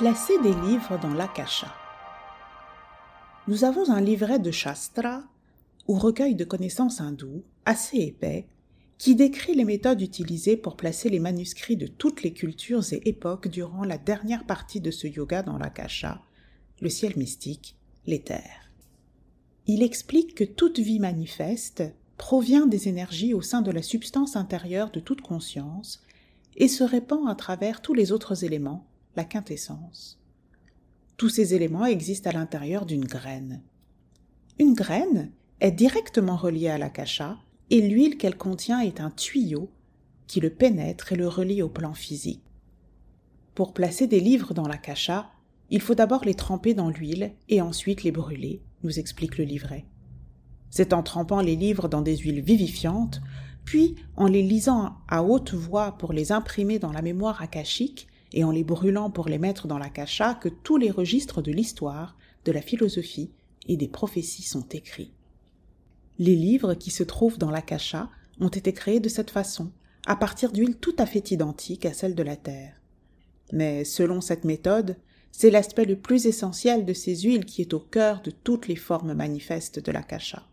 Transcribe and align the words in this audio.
Placer 0.00 0.38
des 0.38 0.54
livres 0.54 0.98
dans 0.98 1.12
l'akasha. 1.12 1.70
Nous 3.46 3.64
avons 3.64 3.90
un 3.90 4.00
livret 4.00 4.38
de 4.38 4.50
Shastra, 4.50 5.24
ou 5.88 5.98
recueil 5.98 6.34
de 6.34 6.46
connaissances 6.46 7.02
hindoues, 7.02 7.42
assez 7.66 7.98
épais, 7.98 8.46
qui 8.96 9.14
décrit 9.14 9.54
les 9.54 9.66
méthodes 9.66 10.00
utilisées 10.00 10.56
pour 10.56 10.78
placer 10.78 11.10
les 11.10 11.18
manuscrits 11.18 11.76
de 11.76 11.86
toutes 11.86 12.22
les 12.22 12.32
cultures 12.32 12.94
et 12.94 13.02
époques 13.04 13.48
durant 13.48 13.84
la 13.84 13.98
dernière 13.98 14.46
partie 14.46 14.80
de 14.80 14.90
ce 14.90 15.06
yoga 15.06 15.42
dans 15.42 15.58
l'akasha, 15.58 16.22
le 16.80 16.88
ciel 16.88 17.12
mystique, 17.18 17.76
l'éther. 18.06 18.72
Il 19.66 19.82
explique 19.82 20.34
que 20.34 20.44
toute 20.44 20.78
vie 20.78 20.98
manifeste 20.98 21.82
provient 22.16 22.66
des 22.66 22.88
énergies 22.88 23.34
au 23.34 23.42
sein 23.42 23.60
de 23.60 23.70
la 23.70 23.82
substance 23.82 24.34
intérieure 24.34 24.92
de 24.92 25.00
toute 25.00 25.20
conscience 25.20 26.02
et 26.56 26.68
se 26.68 26.84
répand 26.84 27.28
à 27.28 27.34
travers 27.34 27.82
tous 27.82 27.92
les 27.92 28.12
autres 28.12 28.44
éléments, 28.46 28.86
quintessence. 29.24 30.20
Tous 31.16 31.28
ces 31.28 31.54
éléments 31.54 31.86
existent 31.86 32.30
à 32.30 32.32
l'intérieur 32.32 32.86
d'une 32.86 33.04
graine. 33.04 33.62
Une 34.58 34.74
graine 34.74 35.30
est 35.60 35.72
directement 35.72 36.36
reliée 36.36 36.68
à 36.68 36.78
l'akasha 36.78 37.38
et 37.70 37.80
l'huile 37.80 38.16
qu'elle 38.16 38.36
contient 38.36 38.80
est 38.80 39.00
un 39.00 39.10
tuyau 39.10 39.70
qui 40.26 40.40
le 40.40 40.50
pénètre 40.50 41.12
et 41.12 41.16
le 41.16 41.28
relie 41.28 41.62
au 41.62 41.68
plan 41.68 41.92
physique. 41.92 42.42
Pour 43.54 43.74
placer 43.74 44.06
des 44.06 44.20
livres 44.20 44.54
dans 44.54 44.68
l'akasha, 44.68 45.30
il 45.70 45.80
faut 45.80 45.94
d'abord 45.94 46.24
les 46.24 46.34
tremper 46.34 46.74
dans 46.74 46.88
l'huile 46.88 47.32
et 47.48 47.60
ensuite 47.60 48.02
les 48.02 48.12
brûler, 48.12 48.62
nous 48.82 48.98
explique 48.98 49.38
le 49.38 49.44
livret. 49.44 49.84
C'est 50.70 50.92
en 50.92 51.02
trempant 51.02 51.40
les 51.40 51.56
livres 51.56 51.88
dans 51.88 52.00
des 52.00 52.16
huiles 52.16 52.42
vivifiantes, 52.42 53.20
puis 53.64 53.96
en 54.16 54.26
les 54.26 54.42
lisant 54.42 54.96
à 55.08 55.22
haute 55.22 55.52
voix 55.52 55.98
pour 55.98 56.12
les 56.12 56.32
imprimer 56.32 56.78
dans 56.78 56.92
la 56.92 57.02
mémoire 57.02 57.42
akashique 57.42 58.08
et 58.32 58.44
en 58.44 58.50
les 58.50 58.64
brûlant 58.64 59.10
pour 59.10 59.28
les 59.28 59.38
mettre 59.38 59.66
dans 59.66 59.78
l'akasha 59.78 60.34
que 60.34 60.48
tous 60.48 60.76
les 60.76 60.90
registres 60.90 61.42
de 61.42 61.52
l'histoire, 61.52 62.16
de 62.44 62.52
la 62.52 62.62
philosophie 62.62 63.30
et 63.66 63.76
des 63.76 63.88
prophéties 63.88 64.42
sont 64.42 64.66
écrits. 64.70 65.12
Les 66.18 66.36
livres 66.36 66.74
qui 66.74 66.90
se 66.90 67.02
trouvent 67.02 67.38
dans 67.38 67.50
l'akasha 67.50 68.10
ont 68.40 68.48
été 68.48 68.72
créés 68.72 69.00
de 69.00 69.08
cette 69.08 69.30
façon, 69.30 69.70
à 70.06 70.16
partir 70.16 70.52
d'huiles 70.52 70.76
tout 70.76 70.94
à 70.98 71.06
fait 71.06 71.30
identiques 71.30 71.86
à 71.86 71.92
celles 71.92 72.14
de 72.14 72.22
la 72.22 72.36
Terre. 72.36 72.74
Mais 73.52 73.84
selon 73.84 74.20
cette 74.20 74.44
méthode, 74.44 74.96
c'est 75.32 75.50
l'aspect 75.50 75.84
le 75.84 75.96
plus 75.96 76.26
essentiel 76.26 76.84
de 76.84 76.92
ces 76.92 77.16
huiles 77.20 77.44
qui 77.44 77.62
est 77.62 77.74
au 77.74 77.80
cœur 77.80 78.22
de 78.22 78.30
toutes 78.30 78.68
les 78.68 78.76
formes 78.76 79.14
manifestes 79.14 79.84
de 79.84 79.92
l'akasha. 79.92 80.46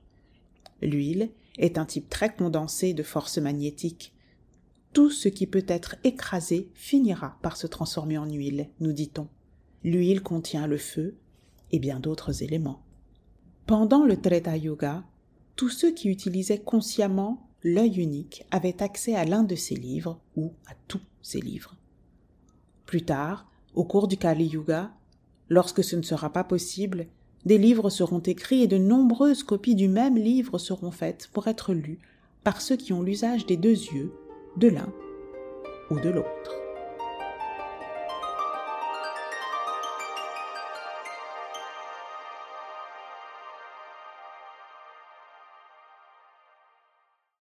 L'huile 0.82 1.30
est 1.58 1.78
un 1.78 1.86
type 1.86 2.10
très 2.10 2.34
condensé 2.34 2.94
de 2.94 3.04
force 3.04 3.38
magnétique. 3.38 4.14
Tout 4.98 5.12
ce 5.12 5.30
qui 5.30 5.46
peut 5.46 5.66
être 5.68 5.96
écrasé 6.04 6.72
finira 6.74 7.38
par 7.44 7.56
se 7.56 7.68
transformer 7.68 8.18
en 8.18 8.26
huile, 8.26 8.68
nous 8.80 8.94
dit-on. 8.94 9.28
L'huile 9.84 10.24
contient 10.24 10.66
le 10.66 10.80
feu 10.80 11.16
et 11.72 11.78
bien 11.78 12.00
d'autres 12.00 12.42
éléments. 12.42 12.82
Pendant 13.68 14.06
le 14.06 14.20
Treta 14.20 14.58
Yoga, 14.58 15.04
tous 15.56 15.70
ceux 15.70 15.92
qui 15.92 16.10
utilisaient 16.10 16.58
consciemment 16.58 17.48
l'œil 17.62 18.00
unique 18.02 18.44
avaient 18.50 18.82
accès 18.82 19.14
à 19.14 19.24
l'un 19.24 19.44
de 19.44 19.54
ces 19.54 19.76
livres 19.76 20.20
ou 20.36 20.54
à 20.66 20.74
tous 20.88 21.04
ces 21.22 21.42
livres. 21.42 21.76
Plus 22.88 23.04
tard, 23.04 23.48
au 23.76 23.84
cours 23.84 24.08
du 24.08 24.18
Kali 24.18 24.48
Yuga, 24.48 24.92
lorsque 25.48 25.84
ce 25.84 25.96
ne 25.96 26.02
sera 26.02 26.34
pas 26.34 26.44
possible, 26.44 27.06
des 27.46 27.60
livres 27.60 27.92
seront 27.92 28.22
écrits 28.22 28.64
et 28.64 28.68
de 28.68 28.80
nombreuses 28.80 29.44
copies 29.44 29.76
du 29.76 29.90
même 29.90 30.18
livre 30.18 30.58
seront 30.58 30.90
faites 30.90 31.30
pour 31.34 31.48
être 31.48 31.76
lues 31.76 32.00
par 32.44 32.62
ceux 32.62 32.78
qui 32.78 32.94
ont 32.94 33.04
l'usage 33.04 33.46
des 33.46 33.58
deux 33.58 33.70
yeux, 33.70 34.12
de 34.58 34.70
l'un 34.70 34.90
ou 35.92 36.00
de 36.00 36.10
l'autre. 36.10 36.57